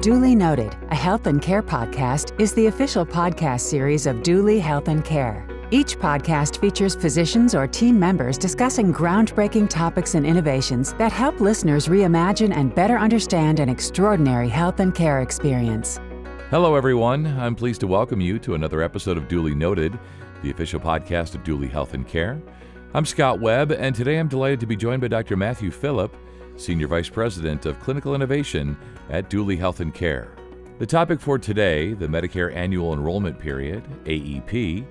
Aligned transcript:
Duly 0.00 0.36
Noted, 0.36 0.76
a 0.90 0.94
health 0.94 1.26
and 1.26 1.42
care 1.42 1.62
podcast, 1.62 2.38
is 2.40 2.54
the 2.54 2.68
official 2.68 3.04
podcast 3.04 3.62
series 3.62 4.06
of 4.06 4.22
Duly 4.22 4.60
Health 4.60 4.86
and 4.86 5.04
Care. 5.04 5.44
Each 5.72 5.98
podcast 5.98 6.60
features 6.60 6.94
physicians 6.94 7.52
or 7.52 7.66
team 7.66 7.98
members 7.98 8.38
discussing 8.38 8.94
groundbreaking 8.94 9.68
topics 9.68 10.14
and 10.14 10.24
innovations 10.24 10.92
that 10.94 11.10
help 11.10 11.40
listeners 11.40 11.88
reimagine 11.88 12.56
and 12.56 12.72
better 12.72 12.96
understand 12.96 13.58
an 13.58 13.68
extraordinary 13.68 14.48
health 14.48 14.78
and 14.78 14.94
care 14.94 15.20
experience. 15.20 15.98
Hello, 16.50 16.76
everyone. 16.76 17.26
I'm 17.26 17.56
pleased 17.56 17.80
to 17.80 17.88
welcome 17.88 18.20
you 18.20 18.38
to 18.38 18.54
another 18.54 18.82
episode 18.82 19.16
of 19.16 19.26
Duly 19.26 19.56
Noted, 19.56 19.98
the 20.44 20.50
official 20.52 20.78
podcast 20.78 21.34
of 21.34 21.42
Duly 21.42 21.66
Health 21.66 21.94
and 21.94 22.06
Care. 22.06 22.40
I'm 22.94 23.04
Scott 23.04 23.40
Webb, 23.40 23.72
and 23.72 23.96
today 23.96 24.18
I'm 24.18 24.28
delighted 24.28 24.60
to 24.60 24.66
be 24.66 24.76
joined 24.76 25.00
by 25.00 25.08
Dr. 25.08 25.36
Matthew 25.36 25.72
Phillip, 25.72 26.14
Senior 26.58 26.88
Vice 26.88 27.08
President 27.08 27.66
of 27.66 27.78
Clinical 27.80 28.14
Innovation 28.14 28.76
at 29.10 29.30
Duly 29.30 29.56
Health 29.56 29.80
and 29.80 29.94
Care. 29.94 30.34
The 30.78 30.86
topic 30.86 31.20
for 31.20 31.38
today, 31.38 31.94
the 31.94 32.06
Medicare 32.06 32.54
Annual 32.54 32.92
Enrollment 32.92 33.38
Period, 33.38 33.84
AEP, 34.04 34.84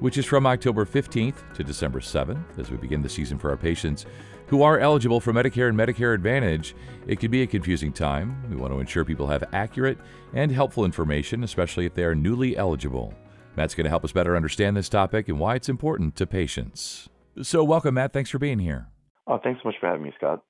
which 0.00 0.18
is 0.18 0.26
from 0.26 0.46
October 0.46 0.84
15th 0.84 1.52
to 1.54 1.62
December 1.62 2.00
7th 2.00 2.58
as 2.58 2.70
we 2.70 2.76
begin 2.76 3.02
the 3.02 3.08
season 3.08 3.38
for 3.38 3.50
our 3.50 3.56
patients 3.56 4.06
who 4.46 4.62
are 4.62 4.78
eligible 4.80 5.20
for 5.20 5.32
Medicare 5.32 5.68
and 5.68 5.78
Medicare 5.78 6.14
Advantage. 6.14 6.74
It 7.06 7.20
can 7.20 7.30
be 7.30 7.42
a 7.42 7.46
confusing 7.46 7.92
time. 7.92 8.42
We 8.50 8.56
want 8.56 8.72
to 8.72 8.80
ensure 8.80 9.04
people 9.04 9.28
have 9.28 9.44
accurate 9.52 9.98
and 10.34 10.50
helpful 10.50 10.84
information, 10.84 11.44
especially 11.44 11.86
if 11.86 11.94
they 11.94 12.04
are 12.04 12.14
newly 12.14 12.56
eligible. 12.56 13.14
Matt's 13.56 13.74
going 13.74 13.84
to 13.84 13.90
help 13.90 14.04
us 14.04 14.12
better 14.12 14.36
understand 14.36 14.76
this 14.76 14.88
topic 14.88 15.28
and 15.28 15.38
why 15.38 15.54
it's 15.54 15.68
important 15.68 16.16
to 16.16 16.26
patients. 16.26 17.08
So, 17.42 17.62
welcome, 17.62 17.94
Matt. 17.94 18.12
Thanks 18.12 18.30
for 18.30 18.38
being 18.38 18.58
here. 18.58 18.88
Oh, 19.26 19.38
thanks 19.42 19.60
so 19.62 19.68
much 19.68 19.76
for 19.78 19.86
having 19.86 20.02
me, 20.02 20.12
Scott. 20.16 20.42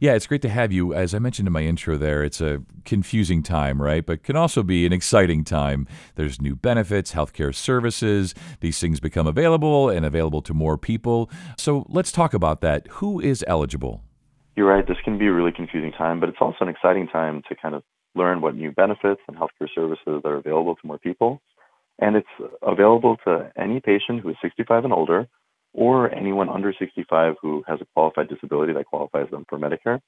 Yeah, 0.00 0.14
it's 0.14 0.26
great 0.26 0.42
to 0.42 0.48
have 0.48 0.72
you. 0.72 0.94
As 0.94 1.14
I 1.14 1.18
mentioned 1.18 1.46
in 1.46 1.52
my 1.52 1.62
intro 1.62 1.96
there, 1.96 2.22
it's 2.22 2.40
a 2.40 2.62
confusing 2.84 3.42
time, 3.42 3.80
right? 3.80 4.04
But 4.04 4.22
can 4.22 4.36
also 4.36 4.62
be 4.62 4.86
an 4.86 4.92
exciting 4.92 5.44
time. 5.44 5.86
There's 6.14 6.40
new 6.40 6.56
benefits, 6.56 7.12
healthcare 7.12 7.54
services, 7.54 8.34
these 8.60 8.78
things 8.78 9.00
become 9.00 9.26
available 9.26 9.88
and 9.88 10.04
available 10.06 10.42
to 10.42 10.54
more 10.54 10.78
people. 10.78 11.30
So 11.56 11.86
let's 11.88 12.12
talk 12.12 12.34
about 12.34 12.60
that. 12.62 12.86
Who 12.92 13.20
is 13.20 13.44
eligible? 13.46 14.02
You're 14.56 14.68
right. 14.68 14.86
This 14.86 14.98
can 15.04 15.18
be 15.18 15.26
a 15.26 15.32
really 15.32 15.52
confusing 15.52 15.92
time, 15.92 16.20
but 16.20 16.28
it's 16.28 16.38
also 16.40 16.58
an 16.60 16.68
exciting 16.68 17.08
time 17.08 17.42
to 17.48 17.54
kind 17.54 17.74
of 17.74 17.82
learn 18.14 18.40
what 18.40 18.54
new 18.54 18.72
benefits 18.72 19.20
and 19.28 19.36
healthcare 19.36 19.68
services 19.74 20.22
are 20.24 20.36
available 20.36 20.74
to 20.74 20.86
more 20.86 20.98
people. 20.98 21.40
And 21.98 22.16
it's 22.16 22.50
available 22.62 23.16
to 23.24 23.52
any 23.56 23.80
patient 23.80 24.20
who 24.22 24.30
is 24.30 24.36
65 24.42 24.84
and 24.84 24.92
older 24.92 25.28
or 25.72 26.12
anyone 26.14 26.48
under 26.48 26.74
65 26.76 27.34
who 27.40 27.62
has 27.66 27.80
a 27.80 27.86
qualified 27.94 28.28
disability 28.28 28.72
that 28.72 28.86
qualifies 28.86 29.30
them 29.30 29.44
for 29.48 29.58
Medicare. 29.58 30.00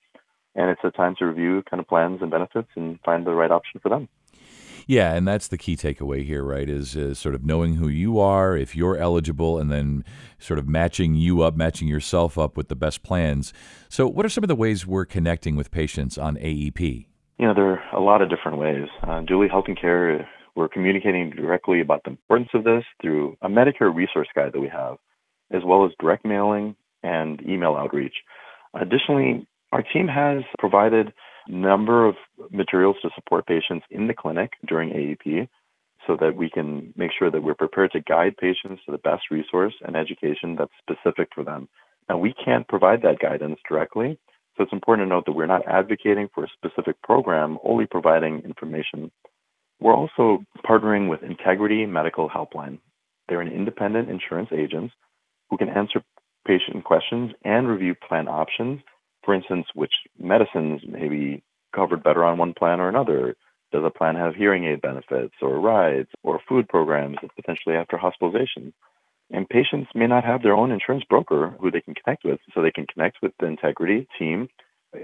And 0.55 0.71
it's 0.71 0.81
a 0.85 0.91
time 0.91 1.15
to 1.19 1.27
review 1.27 1.63
kind 1.69 1.81
of 1.81 1.89
plans 1.89 2.21
and 2.21 2.31
benefits 2.31 2.69
and 2.77 2.99
find 3.05 3.27
the 3.27 3.33
right 3.33 3.51
option 3.51 3.81
for 3.81 3.89
them. 3.89 4.09
Yeah, 4.87 5.15
and 5.15 5.27
that's 5.27 5.49
the 5.49 5.57
key 5.57 5.77
takeaway 5.77 6.25
here, 6.25 6.43
right? 6.43 6.69
Is, 6.69 6.97
is 6.97 7.19
sort 7.19 7.35
of 7.37 7.45
knowing 7.45 7.77
who 7.77 7.89
you 7.89 8.19
are, 8.19 8.57
if 8.57 8.75
you're 8.75 8.97
eligible, 8.97 9.59
and 9.59 9.71
then 9.71 10.05
sort 10.41 10.59
of 10.59 10.69
matching 10.69 11.15
you 11.15 11.43
up, 11.43 11.57
matching 11.57 11.87
yourself 11.87 12.37
up 12.37 12.57
with 12.57 12.69
the 12.69 12.75
best 12.75 13.05
plans. 13.05 13.53
So, 13.89 14.09
what 14.09 14.27
are 14.27 14.29
some 14.29 14.43
of 14.43 14.49
the 14.49 14.57
ways 14.57 14.85
we're 14.85 15.05
connecting 15.05 15.55
with 15.55 15.71
patients 15.71 16.19
on 16.19 16.37
AEP? 16.37 17.07
You 17.39 17.47
know, 17.47 17.55
there 17.55 17.67
are 17.67 17.83
a 17.97 18.01
lot 18.01 18.23
of 18.23 18.29
different 18.29 18.59
ways. 18.59 18.89
Uh, 19.03 19.21
Duly 19.21 19.49
Health 19.49 19.67
and 19.69 19.81
Care, 19.81 20.29
we're 20.57 20.69
communicating 20.69 21.31
directly 21.31 21.81
about 21.81 22.03
the 22.05 22.11
importance 22.11 22.51
of 22.53 22.65
this 22.65 22.85
through 23.01 23.37
a 23.41 23.49
Medicare 23.49 23.95
resource 23.95 24.29
guide 24.35 24.53
that 24.53 24.61
we 24.61 24.69
have 24.69 24.97
as 25.53 25.63
well 25.65 25.85
as 25.85 25.93
direct 26.01 26.25
mailing 26.25 26.77
and 27.03 27.41
email 27.43 27.75
outreach. 27.75 28.15
Additionally, 28.75 29.47
our 29.73 29.83
team 29.83 30.09
has 30.09 30.43
provided 30.59 31.13
a 31.49 31.53
number 31.53 32.07
of 32.07 32.15
materials 32.51 32.97
to 33.03 33.11
support 33.15 33.47
patients 33.47 33.85
in 33.91 34.07
the 34.07 34.15
clinic 34.15 34.53
during 34.67 34.91
AEP 34.91 35.49
so 36.07 36.17
that 36.21 36.37
we 36.37 36.51
can 36.51 36.93
make 36.97 37.11
sure 37.17 37.31
that 37.31 37.43
we're 37.43 37.55
prepared 37.55 37.93
to 37.93 38.01
guide 38.01 38.37
patients 38.37 38.83
to 38.85 38.93
the 38.93 38.99
best 38.99 39.23
resource 39.31 39.75
and 39.83 39.97
education 39.97 40.57
that's 40.57 40.73
specific 40.81 41.29
for 41.35 41.45
them. 41.45 41.69
Now, 42.09 42.19
we 42.19 42.35
can't 42.45 42.67
provide 42.67 43.03
that 43.03 43.21
guidance 43.21 43.59
directly, 43.69 44.19
so 44.57 44.65
it's 44.65 44.73
important 44.73 45.07
to 45.07 45.09
note 45.09 45.27
that 45.27 45.33
we're 45.33 45.47
not 45.47 45.67
advocating 45.67 46.29
for 46.35 46.45
a 46.45 46.49
specific 46.49 47.01
program, 47.03 47.59
only 47.65 47.87
providing 47.87 48.41
information. 48.41 49.11
We're 49.81 49.95
also 49.95 50.45
partnering 50.65 51.09
with 51.09 51.23
Integrity 51.23 51.87
Medical 51.87 52.29
Helpline. 52.29 52.79
They're 53.29 53.41
an 53.41 53.53
independent 53.53 54.11
insurance 54.11 54.51
agent 54.53 54.91
who 55.53 55.59
can 55.59 55.69
answer 55.69 56.03
patient 56.47 56.83
questions 56.83 57.31
and 57.45 57.69
review 57.69 57.95
plan 57.95 58.27
options. 58.27 58.81
For 59.23 59.35
instance, 59.35 59.67
which 59.75 59.93
medicines 60.19 60.81
may 60.89 61.09
be 61.09 61.43
covered 61.75 62.03
better 62.03 62.25
on 62.25 62.39
one 62.39 62.55
plan 62.55 62.81
or 62.81 62.89
another. 62.89 63.37
Does 63.71 63.85
a 63.85 63.91
plan 63.91 64.17
have 64.17 64.35
hearing 64.35 64.65
aid 64.65 64.81
benefits 64.81 65.35
or 65.43 65.61
rides 65.61 66.09
or 66.23 66.41
food 66.49 66.71
programs 66.71 67.19
potentially 67.37 67.77
after 67.77 67.99
hospitalization? 67.99 68.73
And 69.31 69.47
patients 69.47 69.91
may 69.95 70.07
not 70.07 70.25
have 70.25 70.43
their 70.43 70.55
own 70.55 70.73
insurance 70.73 71.05
broker 71.09 71.55
who 71.61 71.71
they 71.71 71.83
can 71.83 71.95
connect 71.95 72.25
with, 72.25 72.41
so 72.55 72.63
they 72.63 72.71
can 72.71 72.87
connect 72.87 73.19
with 73.23 73.33
the 73.39 73.47
Integrity 73.47 74.09
team 74.19 74.49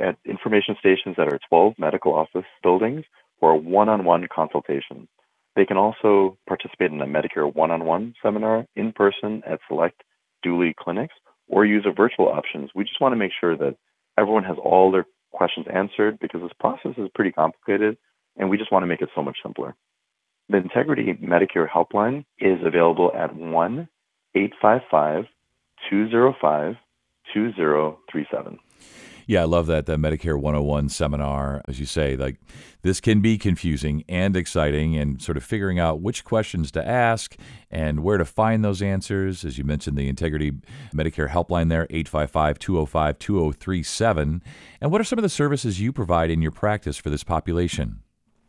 at 0.01 0.17
information 0.25 0.77
stations 0.81 1.17
that 1.19 1.29
are 1.29 1.39
12 1.51 1.75
medical 1.79 2.15
office 2.15 2.49
buildings 2.63 3.05
for 3.39 3.51
a 3.51 3.57
one 3.57 3.91
on 3.91 4.07
one 4.07 4.27
consultation. 4.35 5.09
They 5.57 5.67
can 5.67 5.77
also 5.77 6.39
participate 6.47 6.91
in 6.91 7.03
a 7.03 7.07
Medicare 7.07 7.55
one 7.55 7.71
on 7.71 7.85
one 7.85 8.15
seminar 8.23 8.67
in 8.77 8.93
person 8.93 9.43
at 9.47 9.61
select 9.69 10.03
Duly 10.43 10.75
clinics 10.79 11.15
or 11.49 11.65
use 11.65 11.85
a 11.87 11.93
virtual 11.93 12.29
options. 12.29 12.71
We 12.75 12.85
just 12.85 13.01
want 13.01 13.13
to 13.13 13.17
make 13.17 13.33
sure 13.39 13.57
that 13.57 13.77
everyone 14.19 14.45
has 14.45 14.57
all 14.63 14.91
their 14.91 15.07
questions 15.33 15.67
answered 15.73 16.19
because 16.21 16.41
this 16.43 16.53
process 16.59 16.93
is 16.99 17.09
pretty 17.15 17.33
complicated 17.33 17.97
and 18.37 18.49
we 18.51 18.57
just 18.57 18.73
want 18.73 18.83
to 18.83 18.87
make 18.87 19.03
it 19.03 19.09
so 19.15 19.23
much 19.23 19.39
simpler. 19.43 19.75
The 20.49 20.59
Integrity 20.59 21.13
Medicare 21.15 21.69
helpline 21.69 22.25
is 22.39 22.59
available 22.65 23.13
at 23.15 23.35
1 23.35 23.89
855 24.35 25.25
205 25.91 26.75
2037. 27.35 28.59
Yeah, 29.29 29.43
I 29.43 29.45
love 29.45 29.67
that 29.67 29.85
the 29.85 29.97
Medicare 29.97 30.41
101 30.41 30.89
seminar. 30.89 31.61
As 31.69 31.79
you 31.79 31.85
say, 31.85 32.17
like 32.17 32.41
this 32.81 32.99
can 32.99 33.21
be 33.21 33.37
confusing 33.37 34.03
and 34.09 34.35
exciting, 34.35 34.97
and 34.97 35.21
sort 35.21 35.37
of 35.37 35.45
figuring 35.45 35.79
out 35.79 36.01
which 36.01 36.25
questions 36.25 36.71
to 36.73 36.89
ask 36.89 37.37
and 37.71 38.03
where 38.03 38.17
to 38.17 38.25
find 38.25 38.65
those 38.65 38.81
answers. 38.81 39.45
As 39.45 39.59
you 39.59 39.65
mentioned, 39.65 39.99
the 39.99 40.09
Integrity 40.09 40.53
Medicare 40.95 41.29
helpline 41.29 41.69
there, 41.69 41.87
855 41.91 42.59
205 42.59 43.19
2037. 43.19 44.43
And 44.81 44.91
what 44.91 44.99
are 44.99 45.05
some 45.05 45.19
of 45.19 45.23
the 45.23 45.29
services 45.29 45.79
you 45.79 45.93
provide 45.93 46.31
in 46.31 46.41
your 46.41 46.51
practice 46.51 46.97
for 46.97 47.11
this 47.11 47.23
population? 47.23 48.01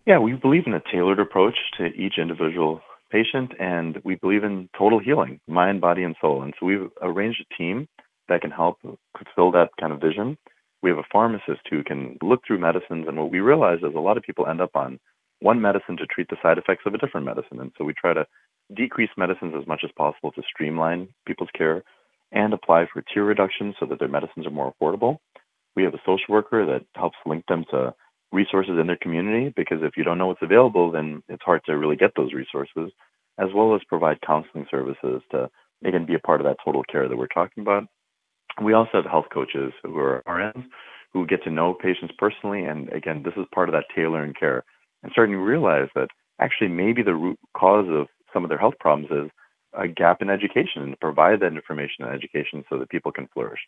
Yeah, 0.07 0.19
we 0.19 0.31
believe 0.31 0.63
in 0.65 0.73
a 0.73 0.81
tailored 0.89 1.19
approach 1.19 1.57
to 1.77 1.87
each 1.87 2.13
individual 2.17 2.79
patient, 3.11 3.51
and 3.59 3.99
we 4.05 4.15
believe 4.15 4.45
in 4.45 4.69
total 4.77 4.99
healing, 4.99 5.41
mind, 5.45 5.81
body, 5.81 6.03
and 6.03 6.15
soul. 6.21 6.41
And 6.41 6.53
so 6.57 6.65
we've 6.65 6.89
arranged 7.01 7.43
a 7.51 7.55
team 7.57 7.89
that 8.29 8.39
can 8.39 8.51
help 8.51 8.77
fulfill 8.81 9.51
that 9.51 9.71
kind 9.77 9.91
of 9.91 9.99
vision 9.99 10.37
we 10.81 10.89
have 10.89 10.99
a 10.99 11.07
pharmacist 11.11 11.61
who 11.69 11.83
can 11.83 12.17
look 12.21 12.41
through 12.45 12.59
medicines. 12.59 13.05
And 13.07 13.17
what 13.17 13.31
we 13.31 13.39
realize 13.39 13.79
is 13.79 13.95
a 13.95 13.99
lot 13.99 14.17
of 14.17 14.23
people 14.23 14.47
end 14.47 14.61
up 14.61 14.75
on 14.75 14.99
one 15.41 15.61
medicine 15.61 15.97
to 15.97 16.05
treat 16.05 16.27
the 16.29 16.37
side 16.41 16.57
effects 16.57 16.83
of 16.85 16.93
a 16.93 16.97
different 16.97 17.25
medicine. 17.25 17.59
And 17.59 17.71
so 17.77 17.83
we 17.83 17.93
try 17.93 18.13
to 18.13 18.25
decrease 18.75 19.09
medicines 19.17 19.53
as 19.59 19.67
much 19.67 19.81
as 19.83 19.91
possible 19.97 20.31
to 20.31 20.41
streamline 20.47 21.07
people's 21.25 21.49
care 21.57 21.83
and 22.31 22.53
apply 22.53 22.87
for 22.91 23.01
tier 23.01 23.23
reductions 23.23 23.75
so 23.79 23.85
that 23.87 23.99
their 23.99 24.07
medicines 24.07 24.45
are 24.45 24.51
more 24.51 24.73
affordable. 24.73 25.17
We 25.75 25.83
have 25.83 25.93
a 25.93 26.01
social 26.05 26.25
worker 26.29 26.65
that 26.65 26.85
helps 26.95 27.17
link 27.25 27.45
them 27.47 27.65
to 27.71 27.93
resources 28.31 28.77
in 28.79 28.87
their 28.87 28.97
community 29.01 29.51
because 29.55 29.79
if 29.81 29.97
you 29.97 30.03
don't 30.03 30.17
know 30.17 30.27
what's 30.27 30.41
available, 30.41 30.91
then 30.91 31.23
it's 31.29 31.43
hard 31.43 31.61
to 31.65 31.77
really 31.77 31.95
get 31.95 32.11
those 32.15 32.33
resources, 32.33 32.91
as 33.39 33.49
well 33.55 33.73
as 33.75 33.81
provide 33.87 34.21
counseling 34.21 34.67
services 34.69 35.21
to, 35.31 35.49
again, 35.83 36.05
be 36.05 36.13
a 36.13 36.19
part 36.19 36.41
of 36.41 36.45
that 36.45 36.57
total 36.63 36.83
care 36.83 37.07
that 37.07 37.17
we're 37.17 37.27
talking 37.27 37.61
about. 37.61 37.85
We 38.61 38.73
also 38.73 38.91
have 38.93 39.05
health 39.05 39.27
coaches 39.33 39.73
who 39.83 39.97
are 39.97 40.23
RNs 40.27 40.65
who 41.13 41.25
get 41.25 41.43
to 41.43 41.49
know 41.49 41.73
patients 41.73 42.13
personally. 42.17 42.63
And 42.63 42.89
again, 42.89 43.23
this 43.23 43.33
is 43.35 43.45
part 43.53 43.69
of 43.69 43.73
that 43.73 43.85
tailoring 43.95 44.33
care 44.33 44.63
and 45.03 45.11
starting 45.11 45.35
to 45.35 45.39
realize 45.39 45.89
that 45.95 46.09
actually 46.39 46.67
maybe 46.67 47.03
the 47.03 47.15
root 47.15 47.39
cause 47.57 47.87
of 47.89 48.07
some 48.33 48.43
of 48.43 48.49
their 48.49 48.57
health 48.57 48.75
problems 48.79 49.11
is 49.11 49.31
a 49.73 49.87
gap 49.87 50.21
in 50.21 50.29
education 50.29 50.81
and 50.81 50.99
provide 50.99 51.39
that 51.39 51.53
information 51.53 52.05
and 52.05 52.13
education 52.13 52.63
so 52.69 52.77
that 52.77 52.89
people 52.89 53.11
can 53.11 53.27
flourish. 53.33 53.59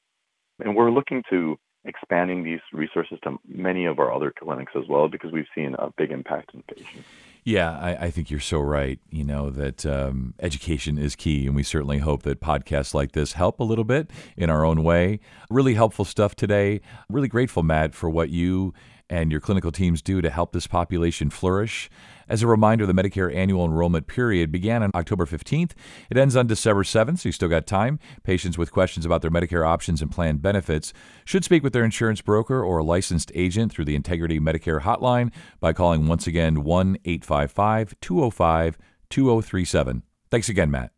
And 0.59 0.75
we're 0.75 0.91
looking 0.91 1.23
to 1.29 1.57
expanding 1.85 2.43
these 2.43 2.59
resources 2.73 3.17
to 3.23 3.37
many 3.47 3.85
of 3.85 3.99
our 3.99 4.13
other 4.13 4.31
clinics 4.37 4.73
as 4.75 4.87
well 4.87 5.07
because 5.07 5.31
we've 5.31 5.45
seen 5.55 5.75
a 5.79 5.91
big 5.97 6.11
impact 6.11 6.53
in 6.53 6.63
patients. 6.63 7.07
Yeah, 7.43 7.71
I, 7.71 8.05
I, 8.05 8.11
think 8.11 8.29
you're 8.29 8.39
so 8.39 8.59
right. 8.59 8.99
You 9.09 9.23
know, 9.23 9.49
that 9.49 9.83
um, 9.83 10.35
education 10.39 10.99
is 10.99 11.15
key, 11.15 11.47
and 11.47 11.55
we 11.55 11.63
certainly 11.63 11.97
hope 11.97 12.21
that 12.23 12.39
podcasts 12.39 12.93
like 12.93 13.13
this 13.13 13.33
help 13.33 13.59
a 13.59 13.63
little 13.63 13.83
bit 13.83 14.11
in 14.37 14.51
our 14.51 14.63
own 14.63 14.83
way. 14.83 15.19
Really 15.49 15.73
helpful 15.73 16.05
stuff 16.05 16.35
today. 16.35 16.81
Really 17.09 17.27
grateful, 17.27 17.63
Matt, 17.63 17.95
for 17.95 18.11
what 18.11 18.29
you 18.29 18.75
and 19.11 19.29
your 19.29 19.41
clinical 19.41 19.73
teams 19.73 20.01
do 20.01 20.21
to 20.21 20.29
help 20.29 20.53
this 20.53 20.65
population 20.65 21.29
flourish. 21.29 21.89
As 22.29 22.41
a 22.41 22.47
reminder, 22.47 22.85
the 22.85 22.93
Medicare 22.93 23.35
annual 23.35 23.65
enrollment 23.65 24.07
period 24.07 24.53
began 24.53 24.81
on 24.81 24.89
October 24.95 25.25
15th. 25.25 25.73
It 26.09 26.17
ends 26.17 26.37
on 26.37 26.47
December 26.47 26.83
7th, 26.83 27.19
so 27.19 27.27
you 27.29 27.33
still 27.33 27.49
got 27.49 27.67
time. 27.67 27.99
Patients 28.23 28.57
with 28.57 28.71
questions 28.71 29.05
about 29.05 29.21
their 29.21 29.29
Medicare 29.29 29.67
options 29.67 30.01
and 30.01 30.09
plan 30.09 30.37
benefits 30.37 30.93
should 31.25 31.43
speak 31.43 31.61
with 31.61 31.73
their 31.73 31.83
insurance 31.83 32.21
broker 32.21 32.63
or 32.63 32.77
a 32.77 32.83
licensed 32.85 33.33
agent 33.35 33.73
through 33.73 33.85
the 33.85 33.95
Integrity 33.95 34.39
Medicare 34.39 34.81
hotline 34.81 35.29
by 35.59 35.73
calling 35.73 36.07
once 36.07 36.25
again 36.25 36.63
1 36.63 36.97
855 37.03 37.95
205 37.99 38.77
2037. 39.09 40.03
Thanks 40.29 40.47
again, 40.47 40.71
Matt. 40.71 40.91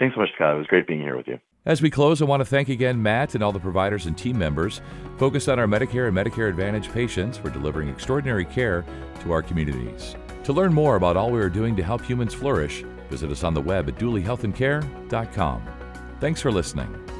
Thanks 0.00 0.16
so 0.16 0.20
much, 0.20 0.30
Scott. 0.34 0.56
It 0.56 0.58
was 0.58 0.66
great 0.66 0.88
being 0.88 1.00
here 1.00 1.16
with 1.16 1.28
you. 1.28 1.38
As 1.64 1.80
we 1.80 1.90
close, 1.90 2.20
I 2.20 2.24
want 2.24 2.40
to 2.40 2.44
thank 2.44 2.68
again 2.68 3.00
Matt 3.00 3.36
and 3.36 3.44
all 3.44 3.52
the 3.52 3.60
providers 3.60 4.06
and 4.06 4.18
team 4.18 4.36
members 4.36 4.80
focused 5.16 5.48
on 5.48 5.60
our 5.60 5.68
Medicare 5.68 6.08
and 6.08 6.16
Medicare 6.16 6.48
Advantage 6.48 6.90
patients 6.90 7.38
for 7.38 7.50
delivering 7.50 7.88
extraordinary 7.88 8.44
care 8.44 8.84
to 9.20 9.30
our 9.30 9.42
communities. 9.42 10.16
To 10.42 10.52
learn 10.52 10.74
more 10.74 10.96
about 10.96 11.16
all 11.16 11.30
we 11.30 11.38
are 11.38 11.48
doing 11.48 11.76
to 11.76 11.82
help 11.84 12.02
humans 12.02 12.34
flourish, 12.34 12.82
visit 13.08 13.30
us 13.30 13.44
on 13.44 13.54
the 13.54 13.60
web 13.60 13.88
at 13.88 13.94
dulyhealthandcare.com. 13.94 15.62
Thanks 16.18 16.40
for 16.40 16.50
listening. 16.50 17.11